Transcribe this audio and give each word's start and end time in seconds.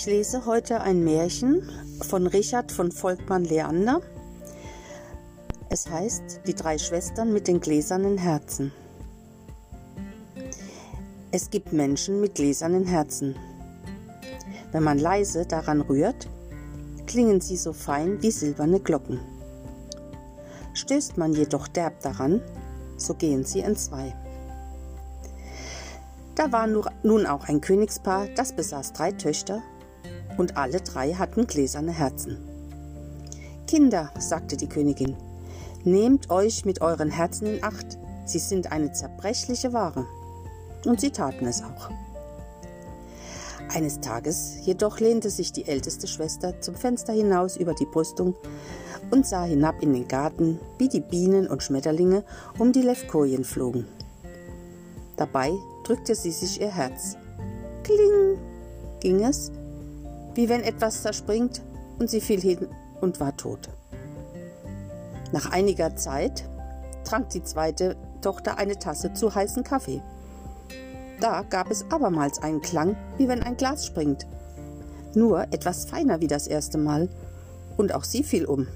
Ich 0.00 0.06
lese 0.06 0.46
heute 0.46 0.80
ein 0.80 1.02
Märchen 1.02 1.68
von 2.02 2.28
Richard 2.28 2.70
von 2.70 2.92
Volkmann 2.92 3.42
Leander. 3.42 4.00
Es 5.70 5.90
heißt 5.90 6.42
Die 6.46 6.54
drei 6.54 6.78
Schwestern 6.78 7.32
mit 7.32 7.48
den 7.48 7.58
gläsernen 7.58 8.16
Herzen. 8.16 8.70
Es 11.32 11.50
gibt 11.50 11.72
Menschen 11.72 12.20
mit 12.20 12.36
gläsernen 12.36 12.84
Herzen. 12.84 13.34
Wenn 14.70 14.84
man 14.84 15.00
leise 15.00 15.46
daran 15.46 15.80
rührt, 15.80 16.28
klingen 17.08 17.40
sie 17.40 17.56
so 17.56 17.72
fein 17.72 18.22
wie 18.22 18.30
silberne 18.30 18.78
Glocken. 18.78 19.18
Stößt 20.74 21.18
man 21.18 21.32
jedoch 21.32 21.66
derb 21.66 22.02
daran, 22.02 22.40
so 22.98 23.14
gehen 23.14 23.44
sie 23.44 23.62
entzwei. 23.62 24.14
Da 26.36 26.52
war 26.52 26.68
nun 26.68 27.26
auch 27.26 27.48
ein 27.48 27.60
Königspaar, 27.60 28.28
das 28.36 28.52
besaß 28.52 28.92
drei 28.92 29.10
Töchter 29.10 29.60
und 30.38 30.56
alle 30.56 30.80
drei 30.80 31.12
hatten 31.12 31.46
gläserne 31.46 31.92
Herzen. 31.92 32.38
Kinder, 33.66 34.10
sagte 34.18 34.56
die 34.56 34.68
Königin, 34.68 35.14
nehmt 35.84 36.30
euch 36.30 36.64
mit 36.64 36.80
euren 36.80 37.10
Herzen 37.10 37.46
in 37.46 37.62
Acht, 37.62 37.98
sie 38.24 38.38
sind 38.38 38.72
eine 38.72 38.92
zerbrechliche 38.92 39.74
Ware. 39.74 40.06
Und 40.86 41.00
sie 41.00 41.10
taten 41.10 41.46
es 41.46 41.62
auch. 41.62 41.90
Eines 43.68 44.00
Tages 44.00 44.54
jedoch 44.62 45.00
lehnte 45.00 45.28
sich 45.28 45.52
die 45.52 45.66
älteste 45.66 46.06
Schwester 46.06 46.58
zum 46.60 46.74
Fenster 46.74 47.12
hinaus 47.12 47.56
über 47.58 47.74
die 47.74 47.84
Brüstung 47.84 48.34
und 49.10 49.26
sah 49.26 49.44
hinab 49.44 49.82
in 49.82 49.92
den 49.92 50.08
Garten, 50.08 50.58
wie 50.78 50.88
die 50.88 51.00
Bienen 51.00 51.46
und 51.46 51.62
Schmetterlinge 51.62 52.24
um 52.58 52.72
die 52.72 52.82
Levkojen 52.82 53.44
flogen. 53.44 53.86
Dabei 55.16 55.52
drückte 55.84 56.14
sie 56.14 56.30
sich 56.30 56.60
ihr 56.60 56.70
Herz. 56.70 57.16
Kling 57.82 58.38
ging 59.00 59.24
es, 59.24 59.52
wie 60.38 60.48
wenn 60.48 60.62
etwas 60.62 61.02
zerspringt, 61.02 61.62
und 61.98 62.08
sie 62.08 62.20
fiel 62.20 62.40
hin 62.40 62.68
und 63.00 63.18
war 63.18 63.36
tot. 63.36 63.70
Nach 65.32 65.50
einiger 65.50 65.96
Zeit 65.96 66.48
trank 67.02 67.30
die 67.30 67.42
zweite 67.42 67.96
Tochter 68.22 68.56
eine 68.56 68.78
Tasse 68.78 69.12
zu 69.14 69.34
heißen 69.34 69.64
Kaffee. 69.64 70.00
Da 71.18 71.42
gab 71.42 71.72
es 71.72 71.84
abermals 71.90 72.40
einen 72.40 72.60
Klang, 72.60 72.96
wie 73.16 73.26
wenn 73.26 73.42
ein 73.42 73.56
Glas 73.56 73.84
springt. 73.84 74.28
Nur 75.12 75.42
etwas 75.52 75.86
feiner 75.86 76.20
wie 76.20 76.28
das 76.28 76.46
erste 76.46 76.78
Mal, 76.78 77.08
und 77.76 77.92
auch 77.92 78.04
sie 78.04 78.22
fiel 78.22 78.44
um. 78.44 78.68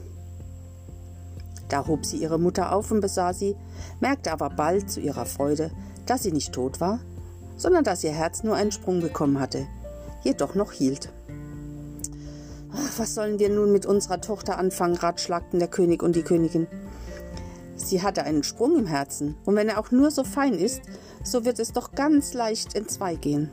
Da 1.68 1.86
hob 1.86 2.04
sie 2.04 2.16
ihre 2.16 2.40
Mutter 2.40 2.74
auf 2.74 2.90
und 2.90 3.00
besah 3.00 3.32
sie, 3.32 3.54
merkte 4.00 4.32
aber 4.32 4.50
bald 4.50 4.90
zu 4.90 4.98
ihrer 4.98 5.26
Freude, 5.26 5.70
dass 6.06 6.24
sie 6.24 6.32
nicht 6.32 6.52
tot 6.52 6.80
war, 6.80 6.98
sondern 7.56 7.84
dass 7.84 8.02
ihr 8.02 8.10
Herz 8.10 8.42
nur 8.42 8.56
einen 8.56 8.72
Sprung 8.72 9.00
bekommen 9.00 9.38
hatte, 9.38 9.68
jedoch 10.24 10.56
noch 10.56 10.72
hielt. 10.72 11.12
Was 12.96 13.14
sollen 13.14 13.38
wir 13.38 13.48
nun 13.48 13.72
mit 13.72 13.86
unserer 13.86 14.20
Tochter 14.20 14.58
anfangen, 14.58 14.96
ratschlagten 14.96 15.58
der 15.58 15.68
König 15.68 16.02
und 16.02 16.16
die 16.16 16.22
Königin. 16.22 16.66
Sie 17.76 18.02
hatte 18.02 18.24
einen 18.24 18.42
Sprung 18.42 18.78
im 18.78 18.86
Herzen, 18.86 19.36
und 19.44 19.56
wenn 19.56 19.68
er 19.68 19.78
auch 19.78 19.90
nur 19.90 20.10
so 20.10 20.24
fein 20.24 20.54
ist, 20.54 20.82
so 21.22 21.44
wird 21.44 21.58
es 21.58 21.72
doch 21.72 21.92
ganz 21.92 22.32
leicht 22.32 22.74
entzwei 22.74 23.16
gehen. 23.16 23.50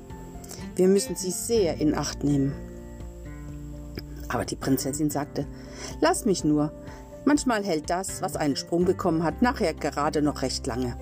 Wir 0.75 0.87
müssen 0.87 1.15
sie 1.15 1.31
sehr 1.31 1.77
in 1.77 1.95
Acht 1.95 2.23
nehmen. 2.23 2.53
Aber 4.29 4.45
die 4.45 4.55
Prinzessin 4.55 5.09
sagte, 5.09 5.45
Lass 5.99 6.25
mich 6.25 6.43
nur. 6.43 6.71
Manchmal 7.25 7.63
hält 7.63 7.89
das, 7.89 8.21
was 8.21 8.35
einen 8.35 8.55
Sprung 8.55 8.85
bekommen 8.85 9.23
hat, 9.23 9.41
nachher 9.41 9.73
gerade 9.73 10.21
noch 10.21 10.41
recht 10.41 10.65
lange. 10.67 10.95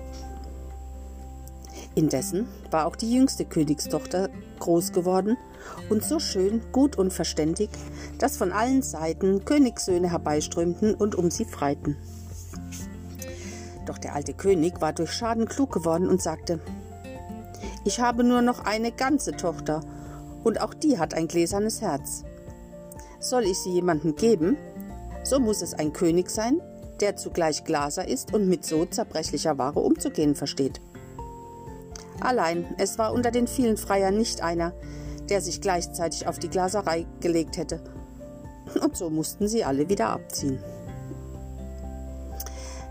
Indessen 1.98 2.46
war 2.70 2.86
auch 2.86 2.94
die 2.94 3.12
jüngste 3.12 3.44
Königstochter 3.44 4.30
groß 4.60 4.92
geworden 4.92 5.36
und 5.90 6.04
so 6.04 6.20
schön, 6.20 6.62
gut 6.70 6.96
und 6.96 7.12
verständig, 7.12 7.70
dass 8.18 8.36
von 8.36 8.52
allen 8.52 8.82
Seiten 8.82 9.44
Königssöhne 9.44 10.12
herbeiströmten 10.12 10.94
und 10.94 11.16
um 11.16 11.32
sie 11.32 11.44
freiten. 11.44 11.96
Doch 13.84 13.98
der 13.98 14.14
alte 14.14 14.32
König 14.32 14.80
war 14.80 14.92
durch 14.92 15.10
Schaden 15.10 15.46
klug 15.46 15.72
geworden 15.72 16.08
und 16.08 16.22
sagte, 16.22 16.60
ich 17.84 17.98
habe 17.98 18.22
nur 18.22 18.42
noch 18.42 18.64
eine 18.64 18.92
ganze 18.92 19.32
Tochter, 19.32 19.80
und 20.44 20.60
auch 20.60 20.74
die 20.74 20.98
hat 20.98 21.14
ein 21.14 21.26
gläsernes 21.26 21.80
Herz. 21.80 22.22
Soll 23.18 23.42
ich 23.42 23.58
sie 23.58 23.72
jemandem 23.72 24.14
geben, 24.14 24.56
so 25.24 25.40
muss 25.40 25.62
es 25.62 25.74
ein 25.74 25.92
König 25.92 26.30
sein, 26.30 26.60
der 27.00 27.16
zugleich 27.16 27.64
Glaser 27.64 28.06
ist 28.06 28.32
und 28.32 28.48
mit 28.48 28.64
so 28.64 28.86
zerbrechlicher 28.86 29.58
Ware 29.58 29.80
umzugehen 29.80 30.36
versteht. 30.36 30.80
Allein, 32.20 32.66
es 32.78 32.98
war 32.98 33.12
unter 33.12 33.30
den 33.30 33.46
vielen 33.46 33.76
Freiern 33.76 34.16
nicht 34.16 34.42
einer, 34.42 34.72
der 35.28 35.40
sich 35.40 35.60
gleichzeitig 35.60 36.26
auf 36.26 36.38
die 36.38 36.48
Glaserei 36.48 37.06
gelegt 37.20 37.56
hätte. 37.56 37.80
Und 38.82 38.96
so 38.96 39.10
mussten 39.10 39.48
sie 39.48 39.64
alle 39.64 39.88
wieder 39.88 40.10
abziehen. 40.10 40.58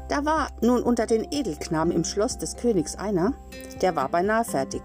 Da 0.09 0.23
war 0.23 0.49
nun 0.61 0.81
unter 0.81 1.05
den 1.05 1.27
Edelknaben 1.31 1.91
im 1.91 2.05
Schloss 2.05 2.37
des 2.37 2.55
Königs 2.55 2.95
einer, 2.95 3.33
der 3.81 3.95
war 3.95 4.07
beinahe 4.07 4.45
fertig. 4.45 4.81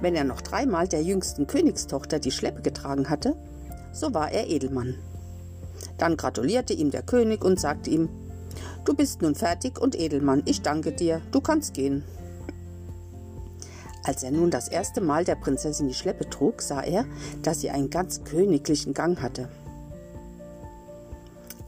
Wenn 0.00 0.14
er 0.14 0.24
noch 0.24 0.42
dreimal 0.42 0.88
der 0.88 1.02
jüngsten 1.02 1.46
Königstochter 1.46 2.18
die 2.18 2.30
Schleppe 2.30 2.60
getragen 2.60 3.08
hatte, 3.08 3.34
so 3.92 4.12
war 4.12 4.30
er 4.30 4.48
Edelmann. 4.48 4.96
Dann 5.98 6.16
gratulierte 6.16 6.74
ihm 6.74 6.90
der 6.90 7.02
König 7.02 7.44
und 7.44 7.58
sagte 7.58 7.90
ihm, 7.90 8.08
Du 8.84 8.94
bist 8.94 9.22
nun 9.22 9.34
fertig 9.34 9.78
und 9.78 9.98
Edelmann, 9.98 10.42
ich 10.46 10.62
danke 10.62 10.92
dir, 10.92 11.20
du 11.32 11.40
kannst 11.40 11.74
gehen. 11.74 12.02
Als 14.02 14.22
er 14.22 14.30
nun 14.30 14.50
das 14.50 14.68
erste 14.68 15.00
Mal 15.00 15.24
der 15.24 15.34
Prinzessin 15.34 15.88
die 15.88 15.94
Schleppe 15.94 16.28
trug, 16.28 16.62
sah 16.62 16.80
er, 16.80 17.04
dass 17.42 17.60
sie 17.60 17.70
einen 17.70 17.90
ganz 17.90 18.24
königlichen 18.24 18.94
Gang 18.94 19.20
hatte. 19.20 19.48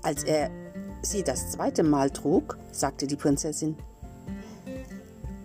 Als 0.02 0.24
er 0.24 0.50
sie 1.02 1.22
das 1.22 1.52
zweite 1.52 1.82
Mal 1.82 2.10
trug, 2.10 2.56
sagte 2.72 3.06
die 3.06 3.16
Prinzessin, 3.16 3.76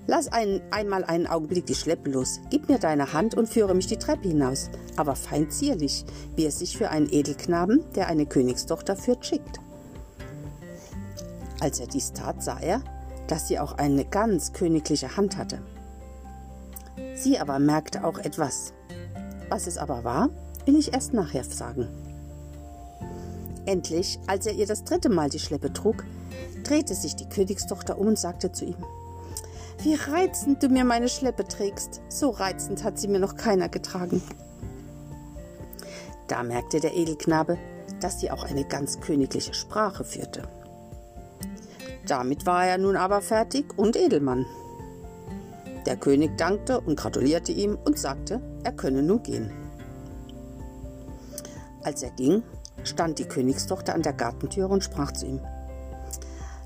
Lass 0.09 0.31
ein, 0.31 0.61
einmal 0.71 1.03
einen 1.03 1.27
Augenblick 1.27 1.65
die 1.65 1.75
Schleppe 1.75 2.09
los, 2.09 2.39
gib 2.49 2.69
mir 2.69 2.79
deine 2.79 3.11
Hand 3.11 3.35
und 3.35 3.49
führe 3.49 3.75
mich 3.75 3.87
die 3.87 3.97
Treppe 3.97 4.29
hinaus, 4.29 4.69
aber 4.95 5.17
fein 5.17 5.49
zierlich, 5.51 6.05
wie 6.37 6.45
es 6.45 6.59
sich 6.59 6.77
für 6.77 6.89
einen 6.89 7.11
Edelknaben, 7.11 7.83
der 7.93 8.07
eine 8.07 8.25
Königstochter 8.25 8.95
führt, 8.95 9.25
schickt. 9.25 9.59
Als 11.59 11.81
er 11.81 11.87
dies 11.87 12.13
tat, 12.13 12.41
sah 12.41 12.57
er, 12.57 12.81
dass 13.27 13.49
sie 13.49 13.59
auch 13.59 13.73
eine 13.73 14.05
ganz 14.05 14.53
königliche 14.53 15.17
Hand 15.17 15.35
hatte. 15.35 15.61
Sie 17.17 17.39
aber 17.39 17.57
merkte 17.57 18.03
auch 18.03 18.19
etwas. 18.19 18.73
Was 19.49 19.65
es 19.65 19.77
aber 19.77 20.03
war, 20.03 20.29
will 20.65 20.77
ich 20.77 20.93
erst 20.93 21.13
nachher 21.13 21.43
sagen. 21.43 21.87
Endlich, 23.65 24.19
als 24.27 24.45
er 24.45 24.53
ihr 24.53 24.67
das 24.67 24.83
dritte 24.83 25.09
Mal 25.09 25.29
die 25.29 25.39
Schleppe 25.39 25.73
trug, 25.73 26.05
drehte 26.63 26.93
sich 26.93 27.15
die 27.15 27.27
Königstochter 27.27 27.97
um 27.97 28.07
und 28.07 28.19
sagte 28.19 28.51
zu 28.51 28.65
ihm, 28.65 28.77
wie 29.83 29.95
reizend 29.95 30.61
du 30.61 30.69
mir 30.69 30.85
meine 30.85 31.09
Schleppe 31.09 31.47
trägst. 31.47 32.01
So 32.09 32.29
reizend 32.29 32.83
hat 32.83 32.99
sie 32.99 33.07
mir 33.07 33.19
noch 33.19 33.35
keiner 33.35 33.69
getragen. 33.69 34.21
Da 36.27 36.43
merkte 36.43 36.79
der 36.79 36.95
Edelknabe, 36.95 37.57
dass 37.99 38.19
sie 38.19 38.31
auch 38.31 38.43
eine 38.43 38.63
ganz 38.63 38.99
königliche 38.99 39.53
Sprache 39.53 40.03
führte. 40.03 40.43
Damit 42.07 42.45
war 42.45 42.65
er 42.65 42.77
nun 42.77 42.95
aber 42.95 43.21
fertig 43.21 43.77
und 43.77 43.95
Edelmann. 43.95 44.45
Der 45.87 45.95
König 45.95 46.37
dankte 46.37 46.81
und 46.81 46.97
gratulierte 46.97 47.53
ihm 47.53 47.77
und 47.85 47.97
sagte, 47.97 48.41
er 48.65 48.73
könne 48.73 49.01
nun 49.01 49.23
gehen. 49.23 49.53
Als 51.81 52.03
er 52.03 52.09
ging, 52.09 52.43
stand 52.83 53.19
die 53.19 53.25
Königstochter 53.25 53.95
an 53.95 54.01
der 54.01 54.11
Gartentüre 54.11 54.67
und 54.67 54.83
sprach 54.83 55.13
zu 55.13 55.25
ihm. 55.25 55.39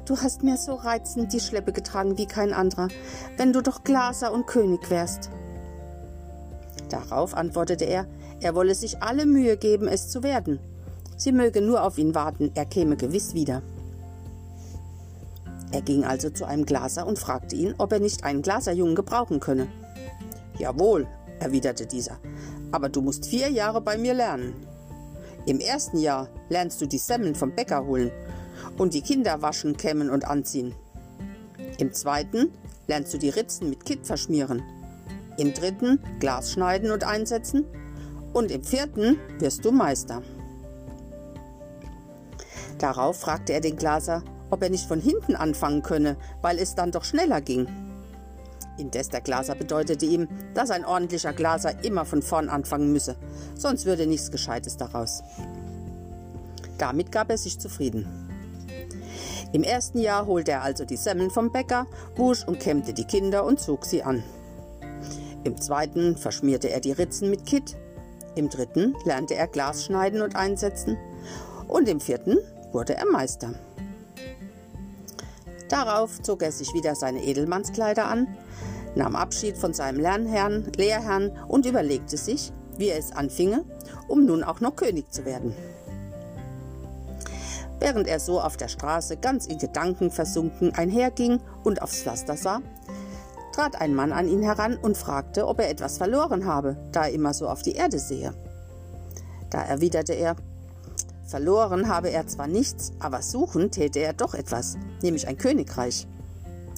Du 0.05 0.17
hast 0.17 0.41
mir 0.41 0.57
so 0.57 0.73
reizend 0.73 1.33
die 1.33 1.39
Schleppe 1.39 1.71
getragen 1.71 2.17
wie 2.17 2.25
kein 2.25 2.51
anderer, 2.51 2.87
wenn 3.37 3.53
du 3.53 3.61
doch 3.61 3.83
Glaser 3.83 4.33
und 4.33 4.47
König 4.47 4.89
wärst. 4.89 5.29
Darauf 6.89 7.35
antwortete 7.35 7.85
er, 7.85 8.07
er 8.39 8.55
wolle 8.55 8.73
sich 8.73 9.03
alle 9.03 9.27
Mühe 9.27 9.55
geben, 9.55 9.87
es 9.87 10.09
zu 10.09 10.23
werden. 10.23 10.59
Sie 11.15 11.31
möge 11.31 11.61
nur 11.61 11.83
auf 11.83 11.99
ihn 11.99 12.15
warten, 12.15 12.49
er 12.55 12.65
käme 12.65 12.97
gewiss 12.97 13.35
wieder. 13.35 13.61
Er 15.71 15.81
ging 15.81 16.03
also 16.03 16.29
zu 16.29 16.45
einem 16.45 16.65
Glaser 16.65 17.07
und 17.07 17.19
fragte 17.19 17.55
ihn, 17.55 17.75
ob 17.77 17.93
er 17.93 17.99
nicht 17.99 18.23
einen 18.23 18.41
Glaserjungen 18.41 18.95
gebrauchen 18.95 19.39
könne. 19.39 19.67
Jawohl, 20.57 21.07
erwiderte 21.39 21.85
dieser, 21.85 22.19
aber 22.71 22.89
du 22.89 23.01
musst 23.01 23.25
vier 23.25 23.49
Jahre 23.49 23.81
bei 23.81 23.97
mir 23.97 24.13
lernen. 24.13 24.53
Im 25.45 25.59
ersten 25.59 25.97
Jahr 25.97 26.27
lernst 26.49 26.81
du 26.81 26.85
die 26.85 26.97
Semmeln 26.97 27.35
vom 27.35 27.55
Bäcker 27.55 27.85
holen 27.85 28.11
und 28.77 28.93
die 28.93 29.01
Kinder 29.01 29.41
waschen, 29.41 29.77
kämmen 29.77 30.09
und 30.09 30.25
anziehen. 30.25 30.75
Im 31.77 31.93
zweiten 31.93 32.51
lernst 32.87 33.13
du 33.13 33.17
die 33.17 33.29
Ritzen 33.29 33.69
mit 33.69 33.85
Kitt 33.85 34.05
verschmieren. 34.05 34.61
Im 35.37 35.53
dritten 35.53 35.99
Glas 36.19 36.51
schneiden 36.51 36.91
und 36.91 37.03
einsetzen. 37.03 37.65
Und 38.33 38.51
im 38.51 38.63
vierten 38.63 39.17
wirst 39.39 39.65
du 39.65 39.71
Meister. 39.71 40.21
Darauf 42.77 43.19
fragte 43.19 43.53
er 43.53 43.61
den 43.61 43.75
Glaser, 43.75 44.23
ob 44.51 44.61
er 44.61 44.69
nicht 44.69 44.87
von 44.87 44.99
hinten 44.99 45.35
anfangen 45.35 45.81
könne, 45.81 46.17
weil 46.41 46.59
es 46.59 46.75
dann 46.75 46.91
doch 46.91 47.03
schneller 47.03 47.41
ging. 47.41 47.67
Indes 48.77 49.09
der 49.09 49.21
Glaser 49.21 49.55
bedeutete 49.55 50.05
ihm, 50.05 50.27
dass 50.53 50.71
ein 50.71 50.85
ordentlicher 50.85 51.33
Glaser 51.33 51.83
immer 51.83 52.05
von 52.05 52.21
vorn 52.21 52.49
anfangen 52.49 52.91
müsse, 52.91 53.15
sonst 53.55 53.85
würde 53.85 54.07
nichts 54.07 54.31
Gescheites 54.31 54.77
daraus. 54.77 55.23
Damit 56.77 57.11
gab 57.11 57.29
er 57.29 57.37
sich 57.37 57.59
zufrieden. 57.59 58.07
Im 59.53 59.63
ersten 59.63 59.99
Jahr 59.99 60.25
holte 60.27 60.51
er 60.51 60.63
also 60.63 60.85
die 60.85 60.97
Semmeln 60.97 61.29
vom 61.29 61.51
Bäcker, 61.51 61.85
wusch 62.15 62.47
und 62.47 62.59
kämmte 62.59 62.93
die 62.93 63.03
Kinder 63.03 63.43
und 63.43 63.59
zog 63.59 63.85
sie 63.85 64.01
an. 64.01 64.23
Im 65.43 65.59
zweiten 65.59 66.15
verschmierte 66.15 66.69
er 66.69 66.79
die 66.79 66.91
Ritzen 66.91 67.29
mit 67.29 67.45
Kitt, 67.45 67.75
im 68.35 68.49
dritten 68.49 68.95
lernte 69.03 69.35
er 69.35 69.47
Glas 69.47 69.85
schneiden 69.85 70.21
und 70.21 70.35
einsetzen 70.35 70.97
und 71.67 71.89
im 71.89 71.99
vierten 71.99 72.37
wurde 72.71 72.95
er 72.95 73.05
Meister. 73.05 73.53
Darauf 75.71 76.21
zog 76.21 76.43
er 76.43 76.51
sich 76.51 76.73
wieder 76.73 76.95
seine 76.95 77.23
Edelmannskleider 77.23 78.05
an, 78.05 78.27
nahm 78.93 79.15
Abschied 79.15 79.57
von 79.57 79.73
seinem 79.73 80.01
Lernherrn, 80.01 80.69
Lehrherrn 80.75 81.31
und 81.47 81.65
überlegte 81.65 82.17
sich, 82.17 82.51
wie 82.77 82.89
er 82.89 82.99
es 82.99 83.13
anfinge, 83.13 83.63
um 84.09 84.25
nun 84.25 84.43
auch 84.43 84.59
noch 84.59 84.75
König 84.75 85.13
zu 85.13 85.23
werden. 85.23 85.55
Während 87.79 88.09
er 88.09 88.19
so 88.19 88.41
auf 88.41 88.57
der 88.57 88.67
Straße 88.67 89.15
ganz 89.15 89.47
in 89.47 89.59
Gedanken 89.59 90.11
versunken 90.11 90.75
einherging 90.75 91.39
und 91.63 91.81
aufs 91.81 92.01
Pflaster 92.01 92.35
sah, 92.35 92.61
trat 93.55 93.79
ein 93.79 93.95
Mann 93.95 94.11
an 94.11 94.27
ihn 94.27 94.43
heran 94.43 94.75
und 94.75 94.97
fragte, 94.97 95.47
ob 95.47 95.61
er 95.61 95.69
etwas 95.69 95.97
verloren 95.97 96.45
habe, 96.45 96.75
da 96.91 97.05
er 97.05 97.13
immer 97.13 97.33
so 97.33 97.47
auf 97.47 97.61
die 97.61 97.75
Erde 97.75 97.97
sehe. 97.97 98.33
Da 99.49 99.61
erwiderte 99.61 100.13
er, 100.13 100.35
verloren 101.31 101.87
habe 101.87 102.11
er 102.11 102.27
zwar 102.27 102.47
nichts, 102.47 102.91
aber 102.99 103.21
suchen 103.21 103.71
täte 103.71 103.99
er 103.99 104.13
doch 104.13 104.35
etwas, 104.35 104.77
nämlich 105.01 105.27
ein 105.27 105.37
Königreich, 105.37 106.05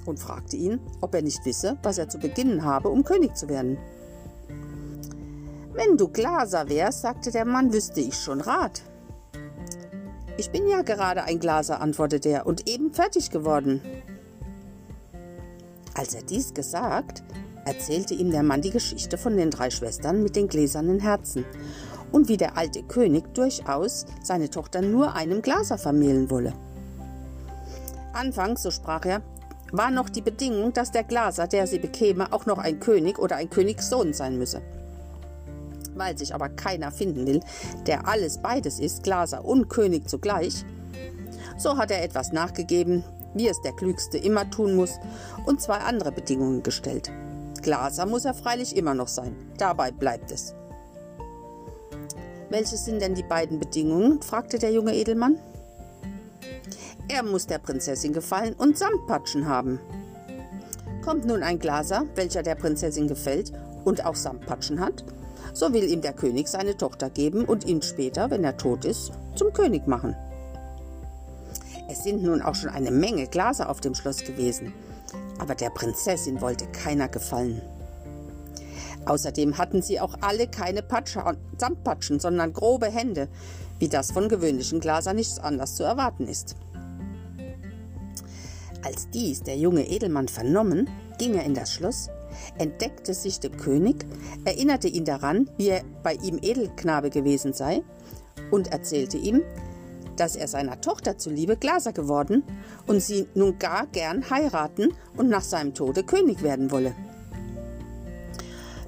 und 0.06 0.20
fragte 0.20 0.56
ihn, 0.56 0.80
ob 1.02 1.16
er 1.16 1.22
nicht 1.22 1.46
wisse, 1.46 1.78
was 1.82 1.98
er 1.98 2.08
zu 2.08 2.20
beginnen 2.20 2.64
habe, 2.64 2.90
um 2.90 3.04
König 3.04 3.36
zu 3.36 3.50
werden. 3.50 3.78
Wenn 5.74 5.98
du 5.98 6.08
Glaser 6.08 6.70
wärst, 6.70 7.02
sagte 7.02 7.32
der 7.32 7.46
Mann, 7.46 7.74
wüsste 7.74 8.00
ich 8.00 8.16
schon 8.16 8.42
Rat. 8.42 8.84
Ich 10.38 10.52
bin 10.52 10.68
ja 10.68 10.82
gerade 10.82 11.24
ein 11.24 11.40
Glaser, 11.40 11.82
antwortete 11.82 12.30
er, 12.30 12.46
und 12.46 12.70
eben 12.70 12.94
fertig 12.94 13.32
geworden. 13.32 13.82
Als 15.96 16.14
er 16.14 16.24
dies 16.24 16.54
gesagt, 16.54 17.24
erzählte 17.66 18.14
ihm 18.14 18.30
der 18.30 18.44
Mann 18.44 18.62
die 18.62 18.72
Geschichte 18.72 19.18
von 19.18 19.38
den 19.38 19.50
drei 19.50 19.70
Schwestern 19.70 20.22
mit 20.22 20.36
den 20.36 20.48
gläsernen 20.48 21.00
Herzen 21.00 21.46
und 22.14 22.30
wie 22.30 22.38
der 22.38 22.56
alte 22.56 22.84
König 22.84 23.34
durchaus 23.34 24.06
seine 24.24 24.50
Tochter 24.50 24.82
nur 24.82 25.16
einem 25.16 25.42
Glaser 25.42 25.78
vermählen 25.78 26.30
wolle. 26.30 26.54
Anfangs, 28.14 28.64
so 28.64 28.72
sprach 28.72 29.04
er, 29.06 29.22
war 29.72 29.90
noch 29.90 30.08
die 30.08 30.22
Bedingung, 30.22 30.72
dass 30.72 30.92
der 30.92 31.04
Glaser, 31.04 31.48
der 31.48 31.66
sie 31.66 31.80
bekäme, 31.80 32.32
auch 32.32 32.46
noch 32.46 32.60
ein 32.60 32.80
König 32.80 33.18
oder 33.18 33.36
ein 33.36 33.50
Königssohn 33.50 34.14
sein 34.14 34.38
müsse. 34.38 34.62
Weil 35.96 36.18
sich 36.18 36.34
aber 36.34 36.50
keiner 36.50 36.92
finden 36.92 37.26
will, 37.26 37.42
der 37.88 38.08
alles 38.08 38.38
beides 38.38 38.80
ist, 38.80 39.02
Glaser 39.02 39.44
und 39.44 39.70
König 39.70 40.08
zugleich, 40.08 40.64
so 41.58 41.78
hat 41.78 41.90
er 41.90 42.04
etwas 42.04 42.32
nachgegeben, 42.32 43.04
wie 43.34 43.48
es 43.48 43.62
der 43.62 43.74
Klügste 43.74 44.20
immer 44.20 44.50
tun 44.50 44.76
muss, 44.76 45.00
und 45.48 45.60
zwei 45.60 45.78
andere 45.78 46.12
Bedingungen 46.12 46.62
gestellt. 46.62 47.12
Glaser 47.64 48.06
muss 48.06 48.26
er 48.26 48.36
freilich 48.36 48.76
immer 48.76 48.94
noch 48.94 49.08
sein, 49.08 49.36
dabei 49.58 49.92
bleibt 49.92 50.32
es. 50.32 50.54
Welche 52.54 52.78
sind 52.78 53.02
denn 53.02 53.16
die 53.16 53.24
beiden 53.24 53.58
Bedingungen? 53.58 54.22
fragte 54.22 54.60
der 54.60 54.72
junge 54.72 54.94
Edelmann. 54.94 55.40
Er 57.08 57.24
muss 57.24 57.48
der 57.48 57.58
Prinzessin 57.58 58.14
gefallen 58.14 58.54
und 58.54 58.78
Samtpatschen 58.78 59.48
haben. 59.48 59.80
Kommt 61.04 61.26
nun 61.26 61.42
ein 61.42 61.58
Glaser, 61.58 62.06
welcher 62.14 62.44
der 62.44 62.54
Prinzessin 62.54 63.08
gefällt 63.08 63.52
und 63.86 64.06
auch 64.06 64.14
Samtpatschen 64.14 64.80
hat, 64.80 65.04
so 65.56 65.74
will 65.74 65.86
ihm 65.86 66.02
der 66.02 66.14
König 66.14 66.48
seine 66.48 66.78
Tochter 66.78 67.10
geben 67.10 67.46
und 67.46 67.66
ihn 67.66 67.82
später, 67.82 68.30
wenn 68.30 68.44
er 68.44 68.56
tot 68.56 68.86
ist, 68.86 69.14
zum 69.34 69.52
König 69.52 69.88
machen. 69.88 70.16
Es 71.90 72.04
sind 72.04 72.22
nun 72.22 72.44
auch 72.44 72.54
schon 72.54 72.70
eine 72.70 72.92
Menge 72.92 73.26
Glaser 73.26 73.68
auf 73.68 73.82
dem 73.82 73.96
Schloss 73.96 74.24
gewesen, 74.24 74.76
aber 75.40 75.56
der 75.56 75.72
Prinzessin 75.72 76.40
wollte 76.40 76.68
keiner 76.68 77.08
gefallen. 77.08 77.64
Außerdem 79.06 79.58
hatten 79.58 79.82
sie 79.82 80.00
auch 80.00 80.16
alle 80.22 80.48
keine 80.48 80.82
Patsche, 80.82 81.24
Samtpatschen, 81.58 82.20
sondern 82.20 82.54
grobe 82.54 82.88
Hände, 82.88 83.28
wie 83.80 83.90
das 83.90 84.12
von 84.12 84.30
gewöhnlichen 84.30 84.80
Glasern 84.80 85.18
nichts 85.18 85.40
anders 85.40 85.76
zu 85.76 85.84
erwarten 85.84 86.28
ist. 86.28 86.56
Als 88.84 89.10
dies 89.10 89.44
der 89.44 89.58
junge 89.58 89.88
Edelmann 89.88 90.28
vernommen, 90.28 90.90
ging 91.18 91.36
er 91.36 91.46
in 91.46 91.54
das 91.54 91.72
Schloss, 91.72 92.10
entdeckte 92.58 93.14
sich 93.14 93.40
dem 93.40 93.56
König, 93.58 94.06
erinnerte 94.46 94.88
ihn 94.88 95.06
daran, 95.06 95.50
wie 95.58 95.70
er 95.70 95.84
bei 96.04 96.16
ihm 96.16 96.40
Edelknabe 96.42 97.10
gewesen 97.10 97.54
sei, 97.54 97.84
und 98.52 98.72
erzählte 98.72 99.18
ihm, 99.18 99.42
dass 100.16 100.36
er 100.36 100.48
seiner 100.48 100.80
Tochter 100.80 101.18
zuliebe 101.18 101.58
Glaser 101.58 101.94
geworden 101.94 102.44
und 102.88 103.02
sie 103.02 103.28
nun 103.36 103.58
gar 103.58 103.88
gern 103.88 104.30
heiraten 104.30 104.94
und 105.18 105.30
nach 105.30 105.42
seinem 105.42 105.74
Tode 105.74 106.04
König 106.04 106.44
werden 106.44 106.72
wolle. 106.72 106.94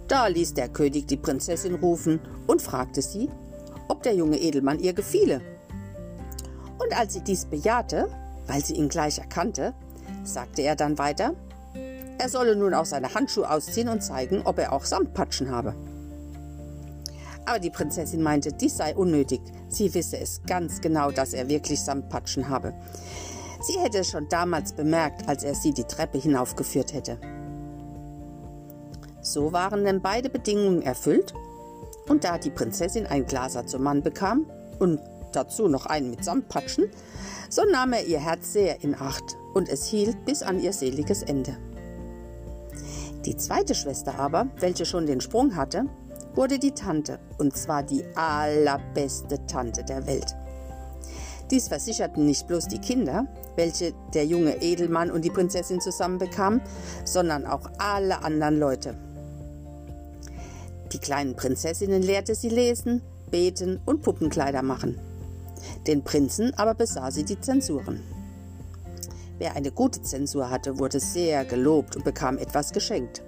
Da 0.07 0.27
ließ 0.27 0.53
der 0.53 0.69
König 0.69 1.07
die 1.07 1.17
Prinzessin 1.17 1.75
rufen 1.75 2.19
und 2.47 2.61
fragte 2.61 3.01
sie, 3.01 3.29
ob 3.87 4.03
der 4.03 4.13
junge 4.13 4.37
Edelmann 4.37 4.79
ihr 4.79 4.93
gefiele. 4.93 5.41
Und 6.77 6.97
als 6.97 7.13
sie 7.13 7.21
dies 7.21 7.45
bejahte, 7.45 8.09
weil 8.47 8.63
sie 8.63 8.75
ihn 8.75 8.89
gleich 8.89 9.17
erkannte, 9.17 9.73
sagte 10.23 10.61
er 10.61 10.75
dann 10.75 10.97
weiter, 10.99 11.33
er 12.17 12.29
solle 12.29 12.55
nun 12.55 12.73
auch 12.73 12.85
seine 12.85 13.13
Handschuhe 13.13 13.49
ausziehen 13.49 13.89
und 13.89 14.01
zeigen, 14.01 14.43
ob 14.45 14.59
er 14.59 14.73
auch 14.73 14.85
Samtpatschen 14.85 15.49
habe. 15.49 15.75
Aber 17.45 17.59
die 17.59 17.69
Prinzessin 17.69 18.23
meinte, 18.23 18.53
dies 18.53 18.77
sei 18.77 18.95
unnötig. 18.95 19.41
Sie 19.67 19.93
wisse 19.93 20.17
es 20.17 20.41
ganz 20.47 20.81
genau, 20.81 21.11
dass 21.11 21.33
er 21.33 21.47
wirklich 21.47 21.81
Samtpatschen 21.81 22.49
habe. 22.49 22.73
Sie 23.61 23.79
hätte 23.79 23.99
es 23.99 24.09
schon 24.09 24.27
damals 24.29 24.73
bemerkt, 24.73 25.27
als 25.27 25.43
er 25.43 25.55
sie 25.55 25.73
die 25.73 25.83
Treppe 25.83 26.17
hinaufgeführt 26.17 26.93
hätte. 26.93 27.19
So 29.25 29.51
waren 29.51 29.83
denn 29.85 30.01
beide 30.01 30.29
Bedingungen 30.29 30.83
erfüllt, 30.83 31.33
und 32.07 32.23
da 32.23 32.37
die 32.37 32.51
Prinzessin 32.51 33.07
ein 33.07 33.25
Glaser 33.25 33.65
zum 33.65 33.81
Mann 33.81 34.03
bekam 34.03 34.45
und 34.77 34.99
dazu 35.33 35.67
noch 35.67 35.87
einen 35.87 36.11
mit 36.11 36.23
Samtpatschen, 36.23 36.91
so 37.49 37.63
nahm 37.63 37.93
er 37.93 38.05
ihr 38.05 38.19
Herz 38.19 38.53
sehr 38.53 38.83
in 38.83 38.93
Acht, 38.93 39.35
und 39.55 39.67
es 39.67 39.87
hielt 39.87 40.25
bis 40.25 40.43
an 40.43 40.59
ihr 40.59 40.73
seliges 40.73 41.23
Ende. 41.23 41.57
Die 43.25 43.35
zweite 43.35 43.73
Schwester 43.73 44.19
aber, 44.19 44.45
welche 44.59 44.85
schon 44.85 45.07
den 45.07 45.21
Sprung 45.21 45.55
hatte, 45.55 45.85
wurde 46.35 46.59
die 46.59 46.73
Tante, 46.73 47.17
und 47.39 47.57
zwar 47.57 47.81
die 47.81 48.05
allerbeste 48.13 49.43
Tante 49.47 49.83
der 49.83 50.05
Welt. 50.05 50.35
Dies 51.49 51.67
versicherten 51.67 52.27
nicht 52.27 52.45
bloß 52.45 52.67
die 52.67 52.79
Kinder, 52.79 53.25
welche 53.55 53.93
der 54.13 54.27
junge 54.27 54.61
Edelmann 54.61 55.09
und 55.09 55.25
die 55.25 55.31
Prinzessin 55.31 55.81
zusammen 55.81 56.19
bekamen, 56.19 56.61
sondern 57.05 57.47
auch 57.47 57.71
alle 57.79 58.23
anderen 58.23 58.59
Leute. 58.59 58.95
Die 60.95 61.01
kleinen 61.01 61.35
Prinzessinnen 61.35 62.01
lehrte 62.01 62.35
sie 62.35 62.47
lesen, 62.47 63.01
beten 63.29 63.81
und 63.85 64.01
Puppenkleider 64.01 64.61
machen. 64.61 64.97
Den 65.87 66.05
Prinzen 66.05 66.53
aber 66.53 66.73
besah 66.73 67.11
sie 67.11 67.25
die 67.25 67.41
Zensuren. 67.41 68.01
Wer 69.37 69.57
eine 69.57 69.73
gute 69.73 70.01
Zensur 70.01 70.49
hatte, 70.49 70.79
wurde 70.79 71.01
sehr 71.01 71.43
gelobt 71.43 71.97
und 71.97 72.05
bekam 72.05 72.37
etwas 72.37 72.71
geschenkt. 72.71 73.23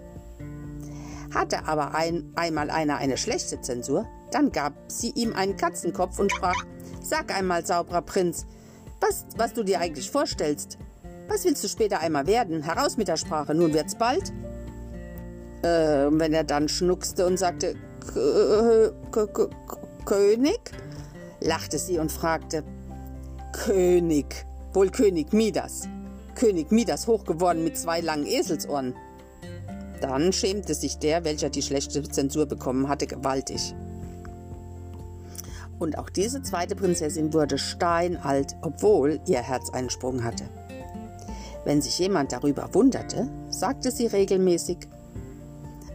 Hatte 1.36 1.66
aber 1.66 1.94
ein, 1.94 2.32
einmal 2.36 2.70
einer 2.70 3.00
eine 3.00 3.18
schlechte 3.18 3.60
Zensur, 3.60 4.06
dann 4.32 4.54
gab 4.54 4.74
sie 4.88 5.10
ihm 5.10 5.34
einen 5.34 5.58
Katzenkopf 5.58 6.20
und 6.20 6.32
sprach, 6.32 6.64
Sag 7.04 7.36
einmal, 7.36 7.66
sauberer 7.66 8.02
Prinz, 8.02 8.46
was, 9.02 9.26
was 9.36 9.54
du 9.54 9.64
dir 9.64 9.82
eigentlich 9.82 10.10
vorstellst. 10.10 10.78
Was 11.28 11.44
willst 11.44 11.66
du 11.66 11.68
später 11.68 12.00
einmal 12.00 12.28
werden? 12.28 12.64
Heraus 12.64 12.96
mit 12.96 13.10
der 13.10 13.18
Sprache, 13.18 13.54
nun 13.54 13.74
wird's 13.74 13.96
bald. 13.98 14.32
Äh, 15.68 16.08
wenn 16.12 16.34
er 16.34 16.44
dann 16.44 16.70
schnuckste 16.70 17.26
und 17.26 17.38
sagte, 17.38 17.76
König, 20.06 20.60
lachte 21.42 21.78
sie 21.78 22.00
und 22.00 22.12
fragte, 22.12 22.64
König, 23.52 24.46
wohl 24.74 24.90
König 24.90 25.34
Midas. 25.34 25.90
König 26.36 26.72
Midas 26.72 27.08
hochgeworden 27.08 27.64
mit 27.64 27.78
zwei 27.78 28.00
langen 28.00 28.26
Eselsohren. 28.26 28.96
Dann 30.00 30.32
schämte 30.32 30.74
sich 30.74 31.00
der, 31.00 31.26
welcher 31.26 31.50
die 31.50 31.64
schlechte 31.64 32.04
Zensur 32.04 32.46
bekommen 32.46 32.88
hatte, 32.88 33.08
gewaltig. 33.08 33.76
Und 35.80 35.98
auch 35.98 36.10
diese 36.10 36.42
zweite 36.44 36.76
Prinzessin 36.76 37.34
wurde 37.34 37.58
steinalt, 37.58 38.56
obwohl 38.62 39.20
ihr 39.28 39.42
Herz 39.42 39.70
einen 39.72 39.90
Sprung 39.90 40.24
hatte. 40.24 40.46
Wenn 41.66 41.82
sich 41.82 42.00
jemand 42.00 42.32
darüber 42.32 42.70
wunderte, 42.74 43.28
sagte 43.50 43.92
sie 43.92 44.08
regelmäßig, 44.08 44.88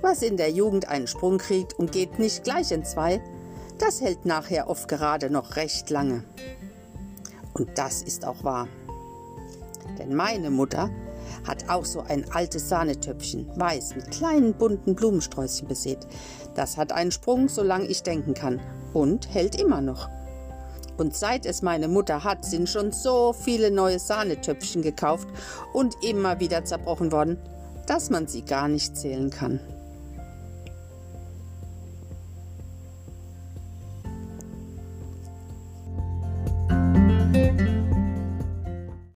was 0.03 0.23
in 0.23 0.37
der 0.37 0.51
Jugend 0.51 0.89
einen 0.89 1.07
Sprung 1.07 1.39
kriegt 1.39 1.79
und 1.79 1.93
geht 1.93 2.19
nicht 2.19 2.45
gleich 2.45 2.73
in 2.73 2.85
zwei, 2.85 3.23
das 3.79 4.01
hält 4.01 4.27
nachher 4.27 4.69
oft 4.69 4.89
gerade 4.89 5.31
noch 5.31 5.57
recht 5.57 5.91
lange. 5.91 6.25
Und 7.55 7.79
das 7.79 8.03
ist 8.03 8.27
auch 8.27 8.45
wahr. 8.45 8.69
Denn 9.99 10.15
meine 10.15 10.51
Mutter 10.51 10.91
hat 11.47 11.69
auch 11.69 11.85
so 11.85 12.01
ein 12.01 12.31
altes 12.33 12.69
Sahnetöpfchen, 12.69 13.49
weiß, 13.57 13.97
mit 13.97 14.11
kleinen 14.11 14.55
bunten 14.55 14.95
Blumensträußchen 14.95 15.69
besät. 15.69 15.99
Das 16.55 16.77
hat 16.77 16.93
einen 16.93 17.11
Sprung, 17.11 17.49
solange 17.49 17.87
ich 17.87 18.03
denken 18.03 18.35
kann, 18.35 18.61
und 18.93 19.33
hält 19.33 19.61
immer 19.61 19.81
noch. 19.81 20.09
Und 20.99 21.17
seit 21.17 21.47
es 21.47 21.63
meine 21.63 21.89
Mutter 21.89 22.23
hat, 22.23 22.45
sind 22.45 22.69
schon 22.69 22.93
so 22.93 23.33
viele 23.33 23.71
neue 23.71 23.99
Sahnetöpfchen 23.99 24.83
gekauft 24.83 25.29
und 25.73 25.97
immer 26.03 26.39
wieder 26.39 26.65
zerbrochen 26.65 27.11
worden, 27.13 27.39
dass 27.87 28.11
man 28.11 28.29
sie 28.29 28.43
gar 28.43 28.69
nicht 28.69 28.97
zählen 28.97 29.31
kann. 29.31 29.59